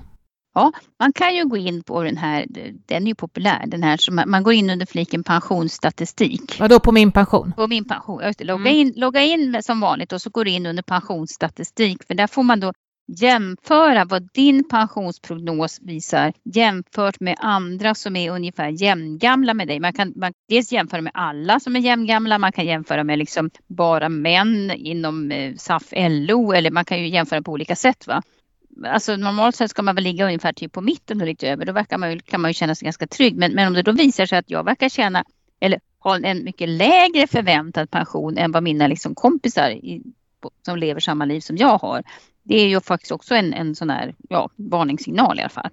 Ja, 0.54 0.72
man 1.00 1.12
kan 1.12 1.34
ju 1.34 1.48
gå 1.48 1.56
in 1.56 1.82
på 1.82 2.02
den 2.02 2.16
här, 2.16 2.46
den 2.86 3.02
är 3.02 3.06
ju 3.06 3.14
populär, 3.14 3.64
den 3.66 3.82
här 3.82 3.96
som 3.96 4.22
man 4.26 4.42
går 4.42 4.52
in 4.52 4.70
under 4.70 4.86
fliken 4.86 5.24
pensionsstatistik. 5.24 6.60
Vadå 6.60 6.80
på 6.80 6.92
min 6.92 7.12
pension? 7.12 7.52
På 7.56 7.66
min 7.66 7.84
pension. 7.84 8.22
Logga, 8.38 8.70
mm. 8.70 8.76
in, 8.76 8.92
logga 8.96 9.22
in 9.22 9.62
som 9.62 9.80
vanligt 9.80 10.12
och 10.12 10.22
så 10.22 10.30
går 10.30 10.44
du 10.44 10.50
in 10.50 10.66
under 10.66 10.82
pensionsstatistik 10.82 12.06
för 12.06 12.14
där 12.14 12.26
får 12.26 12.42
man 12.42 12.60
då 12.60 12.72
jämföra 13.08 14.04
vad 14.04 14.28
din 14.32 14.68
pensionsprognos 14.68 15.80
visar 15.82 16.32
jämfört 16.44 17.20
med 17.20 17.36
andra 17.38 17.94
som 17.94 18.16
är 18.16 18.30
ungefär 18.30 18.68
jämngamla 18.68 19.54
med 19.54 19.68
dig. 19.68 19.80
Man 19.80 19.92
kan 19.92 20.12
man, 20.16 20.32
dels 20.48 20.72
jämföra 20.72 21.00
med 21.00 21.12
alla 21.14 21.60
som 21.60 21.76
är 21.76 21.80
jämngamla, 21.80 22.38
man 22.38 22.52
kan 22.52 22.66
jämföra 22.66 23.04
med 23.04 23.18
liksom 23.18 23.50
bara 23.66 24.08
män 24.08 24.70
inom 24.70 25.30
eh, 25.30 25.54
SAF 25.56 25.92
LO 25.96 26.52
eller 26.52 26.70
man 26.70 26.84
kan 26.84 27.00
ju 27.00 27.08
jämföra 27.08 27.42
på 27.42 27.52
olika 27.52 27.76
sätt. 27.76 28.06
Va? 28.06 28.22
Alltså 28.86 29.16
normalt 29.16 29.56
sett 29.56 29.70
ska 29.70 29.82
man 29.82 29.94
väl 29.94 30.04
ligga 30.04 30.24
ungefär 30.26 30.52
typ 30.52 30.72
på 30.72 30.80
mitten 30.80 31.20
och 31.20 31.26
lite 31.26 31.48
över. 31.48 31.64
Då 31.64 31.72
verkar 31.72 31.98
man, 31.98 32.20
kan 32.20 32.40
man 32.40 32.50
ju 32.50 32.54
känna 32.54 32.74
sig 32.74 32.86
ganska 32.86 33.06
trygg. 33.06 33.36
Men, 33.36 33.52
men 33.52 33.68
om 33.68 33.74
det 33.74 33.82
då 33.82 33.92
visar 33.92 34.26
sig 34.26 34.38
att 34.38 34.50
jag 34.50 34.64
verkar 34.64 34.88
tjäna 34.88 35.24
eller 35.60 35.80
ha 35.98 36.18
en 36.18 36.44
mycket 36.44 36.68
lägre 36.68 37.26
förväntad 37.26 37.90
pension 37.90 38.38
än 38.38 38.52
vad 38.52 38.62
mina 38.62 38.86
liksom 38.86 39.14
kompisar 39.14 39.70
i, 39.70 40.02
som 40.66 40.78
lever 40.78 41.00
samma 41.00 41.24
liv 41.24 41.40
som 41.40 41.56
jag 41.56 41.78
har 41.78 42.02
det 42.48 42.60
är 42.60 42.68
ju 42.68 42.80
faktiskt 42.80 43.12
också 43.12 43.34
en, 43.34 43.54
en 43.54 43.74
sån 43.74 43.90
här 43.90 44.14
ja, 44.28 44.48
varningssignal 44.56 45.38
i 45.38 45.42
alla 45.42 45.48
fall. 45.48 45.70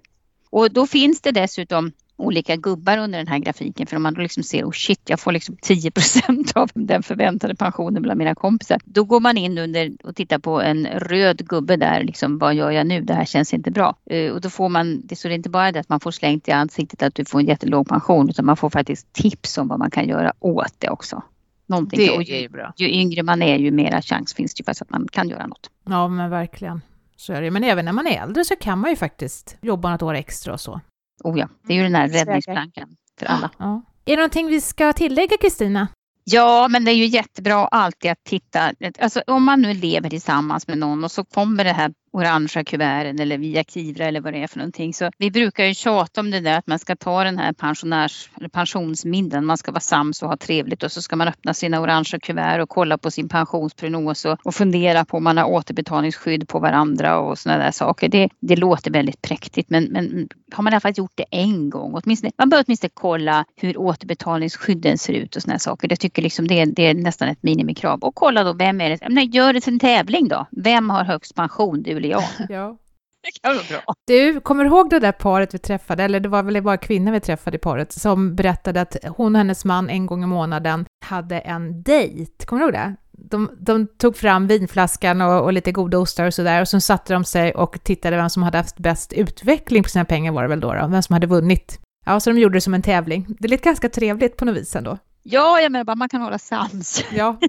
Och 0.50 0.72
då 0.72 0.88
finns 0.88 1.22
det 1.22 1.32
dessutom 1.32 1.92
olika 2.18 2.56
gubbar 2.56 2.98
under 2.98 3.18
den 3.18 3.28
här 3.28 3.40
grafiken 3.40 3.88
för 3.88 3.96
om 3.96 4.04
man 4.04 4.14
då 4.14 4.22
liksom 4.22 4.44
ser 4.44 4.64
oh 4.64 4.72
shit 4.72 5.02
jag 5.06 5.20
får 5.20 5.32
liksom 5.32 5.56
10% 5.56 6.58
av 6.58 6.70
den 6.74 7.04
förväntade 7.04 7.56
pensionen 7.56 8.02
bland 8.02 8.18
mina 8.18 8.36
kompisar. 8.36 8.82
Då 8.86 9.04
går 9.04 9.20
man 9.20 9.38
in 9.38 9.58
under 9.58 9.92
och 10.04 10.16
tittar 10.16 10.40
på 10.40 10.62
en 10.62 10.88
röd 10.88 11.48
gubbe 11.48 11.76
där 11.76 12.04
liksom 12.04 12.38
vad 12.38 12.56
gör 12.56 12.72
jag 12.72 12.88
nu? 12.88 13.02
Det 13.02 13.14
här 13.14 13.26
känns 13.26 13.54
inte 13.54 13.72
bra. 13.72 13.96
Eh, 14.06 14.32
och 14.32 14.42
då 14.42 14.50
får 14.50 14.70
man, 14.70 15.02
det 15.04 15.26
är 15.26 15.30
inte 15.30 15.50
bara 15.50 15.72
det 15.72 15.80
att 15.80 15.90
man 15.90 16.00
får 16.00 16.12
slängt 16.12 16.48
i 16.48 16.52
ansiktet 16.52 17.04
att 17.04 17.16
du 17.16 17.26
får 17.26 17.40
en 17.40 17.46
jättelåg 17.46 17.88
pension 17.88 18.30
utan 18.30 18.46
man 18.46 18.58
får 18.58 18.70
faktiskt 18.70 19.14
tips 19.14 19.58
om 19.58 19.68
vad 19.68 19.80
man 19.80 19.92
kan 19.92 20.08
göra 20.08 20.34
åt 20.40 20.74
det 20.80 20.90
också. 20.90 21.24
Någonting. 21.68 22.00
Det 22.00 22.38
är 22.38 22.42
ju 22.42 22.50
bra. 22.50 22.74
Ju 22.78 22.90
yngre 22.90 23.24
man 23.24 23.42
är 23.42 23.58
ju 23.58 23.72
mera 23.72 24.02
chans 24.02 24.34
finns 24.34 24.54
det 24.54 24.62
ju 24.62 24.66
faktiskt 24.66 24.82
att 24.82 24.90
man 24.90 25.08
kan 25.12 25.30
göra 25.30 25.48
något. 25.48 25.70
Ja 25.86 26.08
men 26.08 26.30
verkligen. 26.30 26.82
Så 27.16 27.34
är 27.34 27.42
det. 27.42 27.52
Men 27.52 27.64
även 27.64 27.86
när 27.86 27.92
man 27.92 28.08
är 28.08 28.22
äldre 28.22 28.46
så 28.46 28.56
kan 28.56 28.80
man 28.80 28.90
ju 28.90 28.96
faktiskt 28.96 29.58
jobba 29.62 29.92
något 29.92 30.02
år 30.02 30.14
extra 30.14 30.54
och 30.54 30.62
så. 30.62 30.82
Oh 31.24 31.40
ja, 31.40 31.50
det 31.68 31.74
är 31.74 31.78
ju 31.78 31.84
den 31.84 31.96
här 31.96 32.08
räddningsplankan 32.08 32.90
för 33.20 33.26
alla. 33.26 33.50
Ja. 33.58 33.82
Är 34.06 34.12
det 34.12 34.16
någonting 34.16 34.48
vi 34.48 34.62
ska 34.62 34.94
tillägga 34.94 35.38
Kristina? 35.38 35.88
Ja, 36.24 36.68
men 36.68 36.86
det 36.86 36.92
är 36.92 36.96
ju 36.96 37.06
jättebra 37.06 37.68
alltid 37.68 38.12
att 38.12 38.24
titta. 38.24 38.72
Alltså 39.00 39.22
om 39.28 39.44
man 39.44 39.62
nu 39.62 39.74
lever 39.74 40.10
tillsammans 40.10 40.68
med 40.68 40.78
någon 40.78 41.04
och 41.04 41.12
så 41.12 41.24
kommer 41.24 41.64
det 41.64 41.72
här 41.74 41.94
orangea 42.16 42.64
kuverten 42.64 43.20
eller 43.20 43.38
via 43.38 43.64
Kivra 43.64 44.06
eller 44.06 44.22
vad 44.22 44.34
det 44.34 44.44
är 44.44 44.48
för 44.48 44.58
någonting. 44.58 44.94
Så 44.94 45.10
vi 45.18 45.32
brukar 45.32 45.66
ju 45.66 45.74
tjata 45.74 46.22
om 46.22 46.32
det 46.32 46.40
där 46.40 46.58
att 46.58 46.68
man 46.68 46.80
ska 46.80 46.96
ta 46.96 47.24
den 47.24 47.38
här 47.38 47.54
pensionärs 47.54 48.30
eller 48.38 48.50
pensionsmiddagen. 48.50 49.46
Man 49.46 49.58
ska 49.58 49.72
vara 49.72 49.80
sams 49.80 50.24
och 50.24 50.30
ha 50.30 50.38
trevligt 50.38 50.84
och 50.84 50.92
så 50.92 51.02
ska 51.02 51.16
man 51.16 51.28
öppna 51.28 51.54
sina 51.54 51.82
orangea 51.82 52.20
kuvert 52.20 52.62
och 52.62 52.70
kolla 52.70 52.98
på 52.98 53.12
sin 53.12 53.30
pensionsprognos 53.30 54.26
och, 54.26 54.38
och 54.44 54.56
fundera 54.56 55.06
på 55.06 55.18
om 55.18 55.24
man 55.24 55.38
har 55.38 55.46
återbetalningsskydd 55.46 56.48
på 56.48 56.60
varandra 56.60 57.20
och 57.20 57.38
sådana 57.38 57.64
där 57.64 57.72
saker. 57.72 58.10
Det, 58.10 58.30
det 58.40 58.56
låter 58.56 58.92
väldigt 58.92 59.22
präktigt 59.22 59.70
men, 59.70 59.84
men 59.84 60.30
har 60.52 60.64
man 60.64 60.74
i 60.74 60.76
alla 60.76 60.82
fall 60.82 60.94
gjort 60.96 61.12
det 61.16 61.26
en 61.32 61.70
gång, 61.70 61.94
åtminstone, 62.04 62.32
man 62.38 62.50
bör 62.50 62.64
åtminstone 62.68 62.92
kolla 62.94 63.46
hur 63.56 63.78
återbetalningsskydden 63.78 64.98
ser 64.98 65.14
ut 65.14 65.36
och 65.36 65.42
sådana 65.42 65.60
saker. 65.60 65.88
Jag 65.90 66.00
tycker 66.00 66.22
liksom 66.22 66.48
det, 66.48 66.66
det 66.66 66.88
är 66.88 66.94
nästan 66.94 67.28
ett 67.28 67.44
minimikrav. 67.44 68.00
Och 68.00 68.16
kolla 68.16 68.44
då, 68.44 68.54
vem 68.54 68.82
är 68.82 68.90
det? 68.90 69.10
Nej, 69.10 69.30
gör 69.34 69.54
det 69.54 69.62
till 69.62 69.74
en 69.74 69.80
tävling 69.80 70.28
då. 70.28 70.48
Vem 70.52 70.90
har 70.90 71.04
högst 71.04 71.36
pension? 71.36 71.84
Du 71.84 72.00
eller 72.06 72.16
jag? 72.16 72.24
Ja. 72.50 72.78
Det 73.26 73.42
kan 73.42 73.56
vara 73.56 73.66
bra. 73.70 73.94
Du, 74.08 74.40
kommer 74.40 74.66
ihåg 74.66 74.90
det 74.90 75.00
där 75.00 75.12
paret 75.12 75.54
vi 75.54 75.58
träffade, 75.58 76.04
eller 76.04 76.20
det 76.20 76.30
var 76.30 76.44
väl 76.44 76.64
bara 76.64 76.78
kvinnor 76.78 77.12
vi 77.12 77.20
träffade 77.20 77.56
i 77.56 77.60
paret, 77.60 77.92
som 77.92 78.36
berättade 78.36 78.82
att 78.82 78.98
hon 79.08 79.36
och 79.36 79.40
hennes 79.40 79.66
man 79.66 79.90
en 79.90 80.06
gång 80.06 80.24
i 80.24 80.28
månaden 80.28 80.86
hade 81.06 81.40
en 81.40 81.84
dejt, 81.84 82.46
kommer 82.46 82.60
du 82.60 82.66
ihåg 82.66 82.74
det? 82.74 82.96
De, 83.12 83.52
de 83.60 83.88
tog 83.88 84.18
fram 84.18 84.48
vinflaskan 84.48 85.22
och, 85.22 85.44
och 85.44 85.54
lite 85.54 85.72
goda 85.72 85.98
ostar 85.98 86.26
och 86.26 86.34
sådär 86.34 86.62
och 86.62 86.68
så 86.68 86.80
satte 86.80 87.14
de 87.14 87.24
sig 87.24 87.54
och 87.54 87.84
tittade 87.84 88.18
vem 88.18 88.30
som 88.30 88.44
hade 88.44 88.58
haft 88.58 88.78
bäst 88.78 89.14
utveckling 89.14 89.84
på 89.84 89.90
sina 89.90 90.06
pengar 90.06 90.32
var 90.32 90.42
det 90.42 90.50
väl 90.50 90.60
då, 90.60 90.74
då 90.74 90.88
vem 90.88 91.02
som 91.02 91.14
hade 91.14 91.28
vunnit. 91.28 91.80
Ja, 92.06 92.20
så 92.20 92.30
de 92.30 92.40
gjorde 92.40 92.56
det 92.58 92.62
som 92.62 92.74
en 92.74 92.82
tävling. 92.82 93.26
Det 93.40 93.48
lät 93.48 93.64
ganska 93.64 93.90
trevligt 93.90 94.38
på 94.38 94.46
något 94.46 94.58
vis 94.58 94.76
ändå. 94.76 94.98
Ja, 95.28 95.62
jag 95.62 95.72
menar 95.72 95.84
bara 95.84 95.96
man 95.96 96.10
kan 96.10 96.22
hålla 96.22 96.40
sans. 96.40 97.06
Ja, 97.14 97.40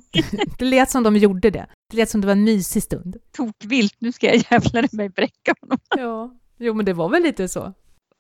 det 0.59 0.65
lät 0.65 0.91
som 0.91 1.03
de 1.03 1.17
gjorde 1.17 1.51
det. 1.51 1.67
Det 1.91 1.97
lät 1.97 2.11
som 2.11 2.21
det 2.21 2.27
var 2.27 2.33
en 2.33 2.45
mysig 2.45 2.83
stund. 2.83 3.17
Tokvilt, 3.37 3.95
nu 3.99 4.13
ska 4.13 4.27
jag 4.27 4.37
jävlar 4.51 4.97
mig 4.97 5.09
bräcka 5.09 5.55
honom. 5.61 5.79
Ja, 5.97 6.35
jo 6.59 6.75
men 6.75 6.87
det 6.87 6.93
var 6.93 7.09
väl 7.09 7.23
lite 7.23 7.49
så. 7.49 7.73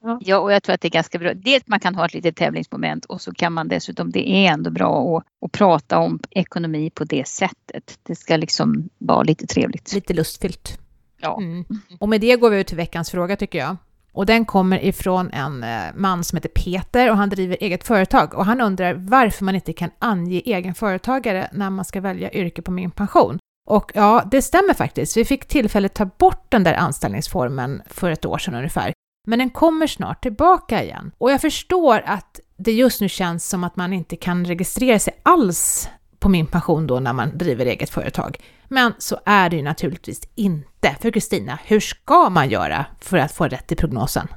Ja. 0.02 0.18
ja, 0.22 0.38
och 0.38 0.52
jag 0.52 0.62
tror 0.62 0.74
att 0.74 0.80
det 0.80 0.88
är 0.88 0.90
ganska 0.90 1.18
bra. 1.18 1.34
Dels 1.34 1.64
man 1.66 1.80
kan 1.80 1.94
ha 1.94 2.06
ett 2.06 2.14
litet 2.14 2.36
tävlingsmoment 2.36 3.04
och 3.04 3.20
så 3.20 3.32
kan 3.32 3.52
man 3.52 3.68
dessutom, 3.68 4.10
det 4.10 4.28
är 4.28 4.52
ändå 4.52 4.70
bra 4.70 5.16
att, 5.16 5.24
att 5.46 5.52
prata 5.52 5.98
om 5.98 6.20
ekonomi 6.30 6.90
på 6.90 7.04
det 7.04 7.28
sättet. 7.28 7.98
Det 8.02 8.16
ska 8.16 8.36
liksom 8.36 8.88
vara 8.98 9.22
lite 9.22 9.46
trevligt. 9.46 9.92
Lite 9.92 10.14
lustfyllt. 10.14 10.78
Ja. 11.20 11.38
Mm. 11.40 11.64
Och 12.00 12.08
med 12.08 12.20
det 12.20 12.36
går 12.36 12.50
vi 12.50 12.60
ut 12.60 12.66
till 12.66 12.76
veckans 12.76 13.10
fråga 13.10 13.36
tycker 13.36 13.58
jag. 13.58 13.76
Och 14.16 14.26
den 14.26 14.44
kommer 14.44 14.84
ifrån 14.84 15.30
en 15.30 15.62
eh, 15.62 15.84
man 15.94 16.24
som 16.24 16.36
heter 16.36 16.48
Peter 16.48 17.10
och 17.10 17.16
han 17.16 17.28
driver 17.28 17.56
eget 17.60 17.86
företag 17.86 18.34
och 18.34 18.46
han 18.46 18.60
undrar 18.60 18.94
varför 18.94 19.44
man 19.44 19.54
inte 19.54 19.72
kan 19.72 19.90
ange 19.98 20.42
egen 20.44 20.74
företagare 20.74 21.48
när 21.52 21.70
man 21.70 21.84
ska 21.84 22.00
välja 22.00 22.32
yrke 22.32 22.62
på 22.62 22.70
min 22.70 22.90
pension. 22.90 23.38
Och 23.68 23.92
ja, 23.94 24.22
det 24.30 24.42
stämmer 24.42 24.74
faktiskt. 24.74 25.16
Vi 25.16 25.24
fick 25.24 25.48
tillfälle 25.48 25.86
att 25.86 25.94
ta 25.94 26.04
bort 26.04 26.46
den 26.48 26.64
där 26.64 26.74
anställningsformen 26.74 27.82
för 27.86 28.10
ett 28.10 28.24
år 28.24 28.38
sedan 28.38 28.54
ungefär. 28.54 28.92
Men 29.26 29.38
den 29.38 29.50
kommer 29.50 29.86
snart 29.86 30.22
tillbaka 30.22 30.84
igen. 30.84 31.12
Och 31.18 31.30
jag 31.30 31.40
förstår 31.40 32.02
att 32.06 32.40
det 32.56 32.72
just 32.72 33.00
nu 33.00 33.08
känns 33.08 33.48
som 33.48 33.64
att 33.64 33.76
man 33.76 33.92
inte 33.92 34.16
kan 34.16 34.44
registrera 34.44 34.98
sig 34.98 35.20
alls 35.22 35.88
på 36.26 36.30
min 36.30 36.46
pension 36.46 36.86
då 36.86 37.00
när 37.00 37.12
man 37.12 37.38
driver 37.38 37.66
eget 37.66 37.90
företag. 37.90 38.36
Men 38.68 38.92
så 38.98 39.20
är 39.24 39.50
det 39.50 39.56
ju 39.56 39.62
naturligtvis 39.62 40.28
inte. 40.34 40.96
För 41.00 41.10
Kristina, 41.10 41.58
hur 41.64 41.80
ska 41.80 42.30
man 42.30 42.50
göra 42.50 42.86
för 43.00 43.18
att 43.18 43.32
få 43.32 43.44
rätt 43.44 43.72
i 43.72 43.76
prognosen? 43.76 44.28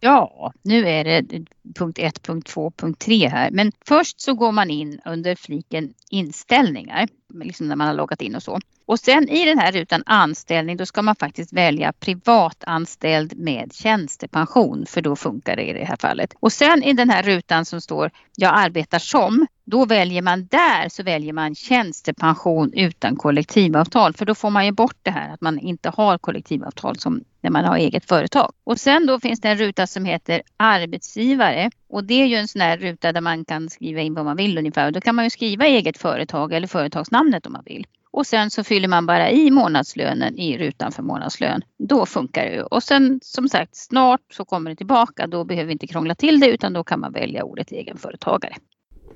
Ja, 0.00 0.52
nu 0.62 0.88
är 0.88 1.04
det 1.04 1.44
punkt 1.78 1.98
1, 1.98 2.22
punkt 2.22 2.46
2, 2.48 2.70
punkt 2.76 3.00
3 3.00 3.28
här. 3.28 3.50
Men 3.50 3.72
först 3.86 4.20
så 4.20 4.34
går 4.34 4.52
man 4.52 4.70
in 4.70 5.00
under 5.04 5.34
fliken 5.34 5.94
inställningar, 6.10 7.08
liksom 7.34 7.68
när 7.68 7.76
man 7.76 7.86
har 7.86 7.94
loggat 7.94 8.22
in 8.22 8.34
och 8.34 8.42
så. 8.42 8.60
Och 8.86 8.98
sen 8.98 9.28
i 9.28 9.44
den 9.44 9.58
här 9.58 9.72
rutan 9.72 10.02
anställning, 10.06 10.76
då 10.76 10.86
ska 10.86 11.02
man 11.02 11.16
faktiskt 11.16 11.52
välja 11.52 11.92
privatanställd 11.92 13.38
med 13.38 13.72
tjänstepension, 13.72 14.86
för 14.86 15.02
då 15.02 15.16
funkar 15.16 15.56
det 15.56 15.62
i 15.62 15.72
det 15.72 15.84
här 15.84 15.96
fallet. 15.96 16.34
Och 16.40 16.52
sen 16.52 16.82
i 16.82 16.92
den 16.92 17.10
här 17.10 17.22
rutan 17.22 17.64
som 17.64 17.80
står 17.80 18.10
jag 18.36 18.52
arbetar 18.54 18.98
som, 18.98 19.46
då 19.64 19.84
väljer 19.84 20.22
man 20.22 20.46
där 20.46 20.88
så 20.88 21.02
väljer 21.02 21.32
man 21.32 21.54
tjänstepension 21.54 22.72
utan 22.72 23.16
kollektivavtal, 23.16 24.12
för 24.12 24.26
då 24.26 24.34
får 24.34 24.50
man 24.50 24.66
ju 24.66 24.72
bort 24.72 24.96
det 25.02 25.10
här 25.10 25.34
att 25.34 25.40
man 25.40 25.58
inte 25.58 25.90
har 25.90 26.18
kollektivavtal 26.18 26.98
som 26.98 27.24
när 27.40 27.50
man 27.50 27.64
har 27.64 27.76
eget 27.76 28.04
företag. 28.04 28.52
Och 28.64 28.80
sen 28.80 29.06
då 29.06 29.20
finns 29.20 29.40
det 29.40 29.48
en 29.48 29.58
ruta 29.58 29.86
som 29.86 30.04
heter 30.04 30.42
arbetsgivare 30.56 31.70
och 31.88 32.04
det 32.04 32.22
är 32.22 32.26
ju 32.26 32.36
en 32.36 32.48
sån 32.48 32.60
här 32.60 32.78
ruta 32.78 33.12
där 33.12 33.20
man 33.20 33.44
kan 33.44 33.70
skriva 33.70 34.00
in 34.00 34.14
vad 34.14 34.24
man 34.24 34.36
vill 34.36 34.58
ungefär. 34.58 34.86
Och 34.86 34.92
då 34.92 35.00
kan 35.00 35.14
man 35.14 35.24
ju 35.24 35.30
skriva 35.30 35.66
eget 35.66 35.98
företag 35.98 36.52
eller 36.52 36.66
företagsnamnet 36.66 37.46
om 37.46 37.52
man 37.52 37.62
vill. 37.66 37.86
Och 38.14 38.26
sen 38.26 38.50
så 38.50 38.64
fyller 38.64 38.88
man 38.88 39.06
bara 39.06 39.30
i 39.30 39.50
månadslönen 39.50 40.38
i 40.38 40.58
rutan 40.58 40.92
för 40.92 41.02
månadslön. 41.02 41.62
Då 41.78 42.06
funkar 42.06 42.44
det 42.44 42.52
ju. 42.52 42.62
Och 42.62 42.82
sen 42.82 43.20
som 43.22 43.48
sagt 43.48 43.76
snart 43.76 44.20
så 44.32 44.44
kommer 44.44 44.70
det 44.70 44.76
tillbaka. 44.76 45.26
Då 45.26 45.44
behöver 45.44 45.66
vi 45.66 45.72
inte 45.72 45.86
krångla 45.86 46.14
till 46.14 46.40
det 46.40 46.46
utan 46.46 46.72
då 46.72 46.84
kan 46.84 47.00
man 47.00 47.12
välja 47.12 47.44
ordet 47.44 47.72
egenföretagare. 47.72 48.54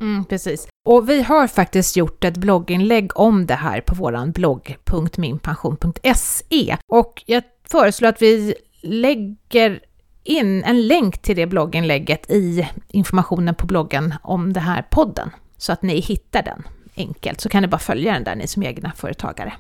Mm, 0.00 0.25
precis. 0.25 0.69
Och 0.85 1.09
vi 1.09 1.23
har 1.23 1.47
faktiskt 1.47 1.97
gjort 1.97 2.25
ett 2.25 2.37
blogginlägg 2.37 3.19
om 3.19 3.47
det 3.47 3.55
här 3.55 3.81
på 3.81 3.95
vår 3.95 4.33
blogg.minpension.se 4.33 6.76
och 6.88 7.23
jag 7.26 7.43
föreslår 7.71 8.09
att 8.09 8.23
vi 8.23 8.55
lägger 8.83 9.81
in 10.25 10.64
en 10.64 10.87
länk 10.87 11.23
till 11.23 11.37
det 11.37 11.47
blogginlägget 11.47 12.31
i 12.31 12.69
informationen 12.88 13.55
på 13.55 13.67
bloggen 13.67 14.14
om 14.23 14.52
den 14.52 14.62
här 14.62 14.83
podden 14.90 15.31
så 15.57 15.73
att 15.73 15.83
ni 15.83 16.00
hittar 16.00 16.43
den 16.43 16.62
enkelt 16.99 17.40
så 17.40 17.49
kan 17.49 17.62
ni 17.62 17.69
bara 17.69 17.78
följa 17.78 18.12
den 18.12 18.25
där 18.25 18.37
ni 18.37 18.47
som 18.47 18.62
egna 18.62 18.93
företagare. 18.93 19.52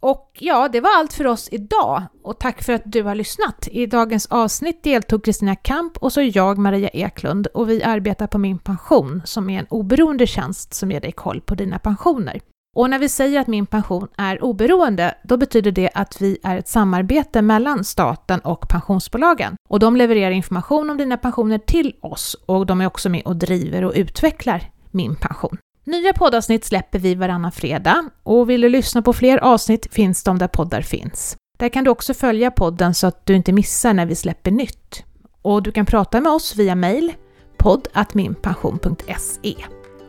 Och 0.00 0.30
ja, 0.38 0.68
det 0.68 0.80
var 0.80 0.98
allt 0.98 1.12
för 1.12 1.26
oss 1.26 1.48
idag 1.52 2.02
och 2.22 2.38
tack 2.38 2.62
för 2.62 2.72
att 2.72 2.82
du 2.84 3.02
har 3.02 3.14
lyssnat. 3.14 3.68
I 3.70 3.86
dagens 3.86 4.26
avsnitt 4.26 4.82
deltog 4.82 5.24
Kristina 5.24 5.56
Kamp 5.56 5.96
och 5.96 6.12
så 6.12 6.22
jag, 6.22 6.58
Maria 6.58 6.88
Eklund, 6.88 7.46
och 7.46 7.70
vi 7.70 7.82
arbetar 7.82 8.26
på 8.26 8.38
Min 8.38 8.58
Pension 8.58 9.22
som 9.24 9.50
är 9.50 9.58
en 9.58 9.66
oberoende 9.70 10.26
tjänst 10.26 10.74
som 10.74 10.90
ger 10.90 11.00
dig 11.00 11.12
koll 11.12 11.40
på 11.40 11.54
dina 11.54 11.78
pensioner. 11.78 12.40
Och 12.76 12.90
när 12.90 12.98
vi 12.98 13.08
säger 13.08 13.40
att 13.40 13.46
Min 13.46 13.66
Pension 13.66 14.08
är 14.18 14.44
oberoende, 14.44 15.14
då 15.24 15.36
betyder 15.36 15.72
det 15.72 15.90
att 15.94 16.20
vi 16.20 16.38
är 16.42 16.56
ett 16.56 16.68
samarbete 16.68 17.42
mellan 17.42 17.84
staten 17.84 18.40
och 18.40 18.68
pensionsbolagen. 18.68 19.54
Och 19.68 19.78
de 19.78 19.96
levererar 19.96 20.30
information 20.30 20.90
om 20.90 20.96
dina 20.96 21.16
pensioner 21.16 21.58
till 21.58 21.94
oss 22.00 22.36
och 22.46 22.66
de 22.66 22.80
är 22.80 22.86
också 22.86 23.08
med 23.08 23.22
och 23.24 23.36
driver 23.36 23.84
och 23.84 23.92
utvecklar 23.96 24.70
Min 24.90 25.16
Pension. 25.16 25.58
Nya 25.84 26.12
poddavsnitt 26.12 26.64
släpper 26.64 26.98
vi 26.98 27.14
varannan 27.14 27.52
fredag 27.52 28.04
och 28.22 28.50
vill 28.50 28.60
du 28.60 28.68
lyssna 28.68 29.02
på 29.02 29.12
fler 29.12 29.38
avsnitt 29.38 29.94
finns 29.94 30.22
de 30.22 30.38
där 30.38 30.48
poddar 30.48 30.82
finns. 30.82 31.36
Där 31.58 31.68
kan 31.68 31.84
du 31.84 31.90
också 31.90 32.14
följa 32.14 32.50
podden 32.50 32.94
så 32.94 33.06
att 33.06 33.26
du 33.26 33.34
inte 33.34 33.52
missar 33.52 33.94
när 33.94 34.06
vi 34.06 34.14
släpper 34.14 34.50
nytt. 34.50 35.04
Och 35.42 35.62
du 35.62 35.72
kan 35.72 35.86
prata 35.86 36.20
med 36.20 36.32
oss 36.32 36.56
via 36.56 36.74
mail, 36.74 37.12
podd.minpension.se. 37.56 39.54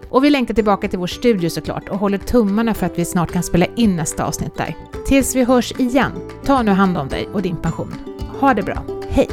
Och 0.10 0.24
vi 0.24 0.30
längtar 0.30 0.53
tillbaka 0.53 0.88
till 0.88 1.00
vår 1.00 1.08
studio 1.08 1.50
såklart 1.50 1.89
och 1.89 2.00
håller 2.00 2.18
tummarna 2.18 2.74
för 2.74 2.86
att 2.86 3.00
vi 3.00 3.06
snart 3.06 3.32
kan 3.32 3.44
spela 3.44 3.65
in 3.75 3.96
nästa 3.96 4.25
avsnitt 4.25 4.58
där. 4.58 4.75
Tills 5.08 5.36
vi 5.36 5.44
hörs 5.44 5.72
igen, 5.80 6.12
ta 6.46 6.62
nu 6.62 6.72
hand 6.72 6.98
om 6.98 7.08
dig 7.08 7.30
och 7.34 7.42
din 7.42 7.58
pension. 7.58 7.94
Ha 8.39 8.53
det 8.53 8.63
bra, 8.63 8.84
hej! 9.10 9.30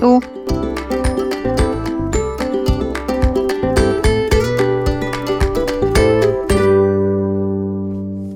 Jo. 0.00 0.22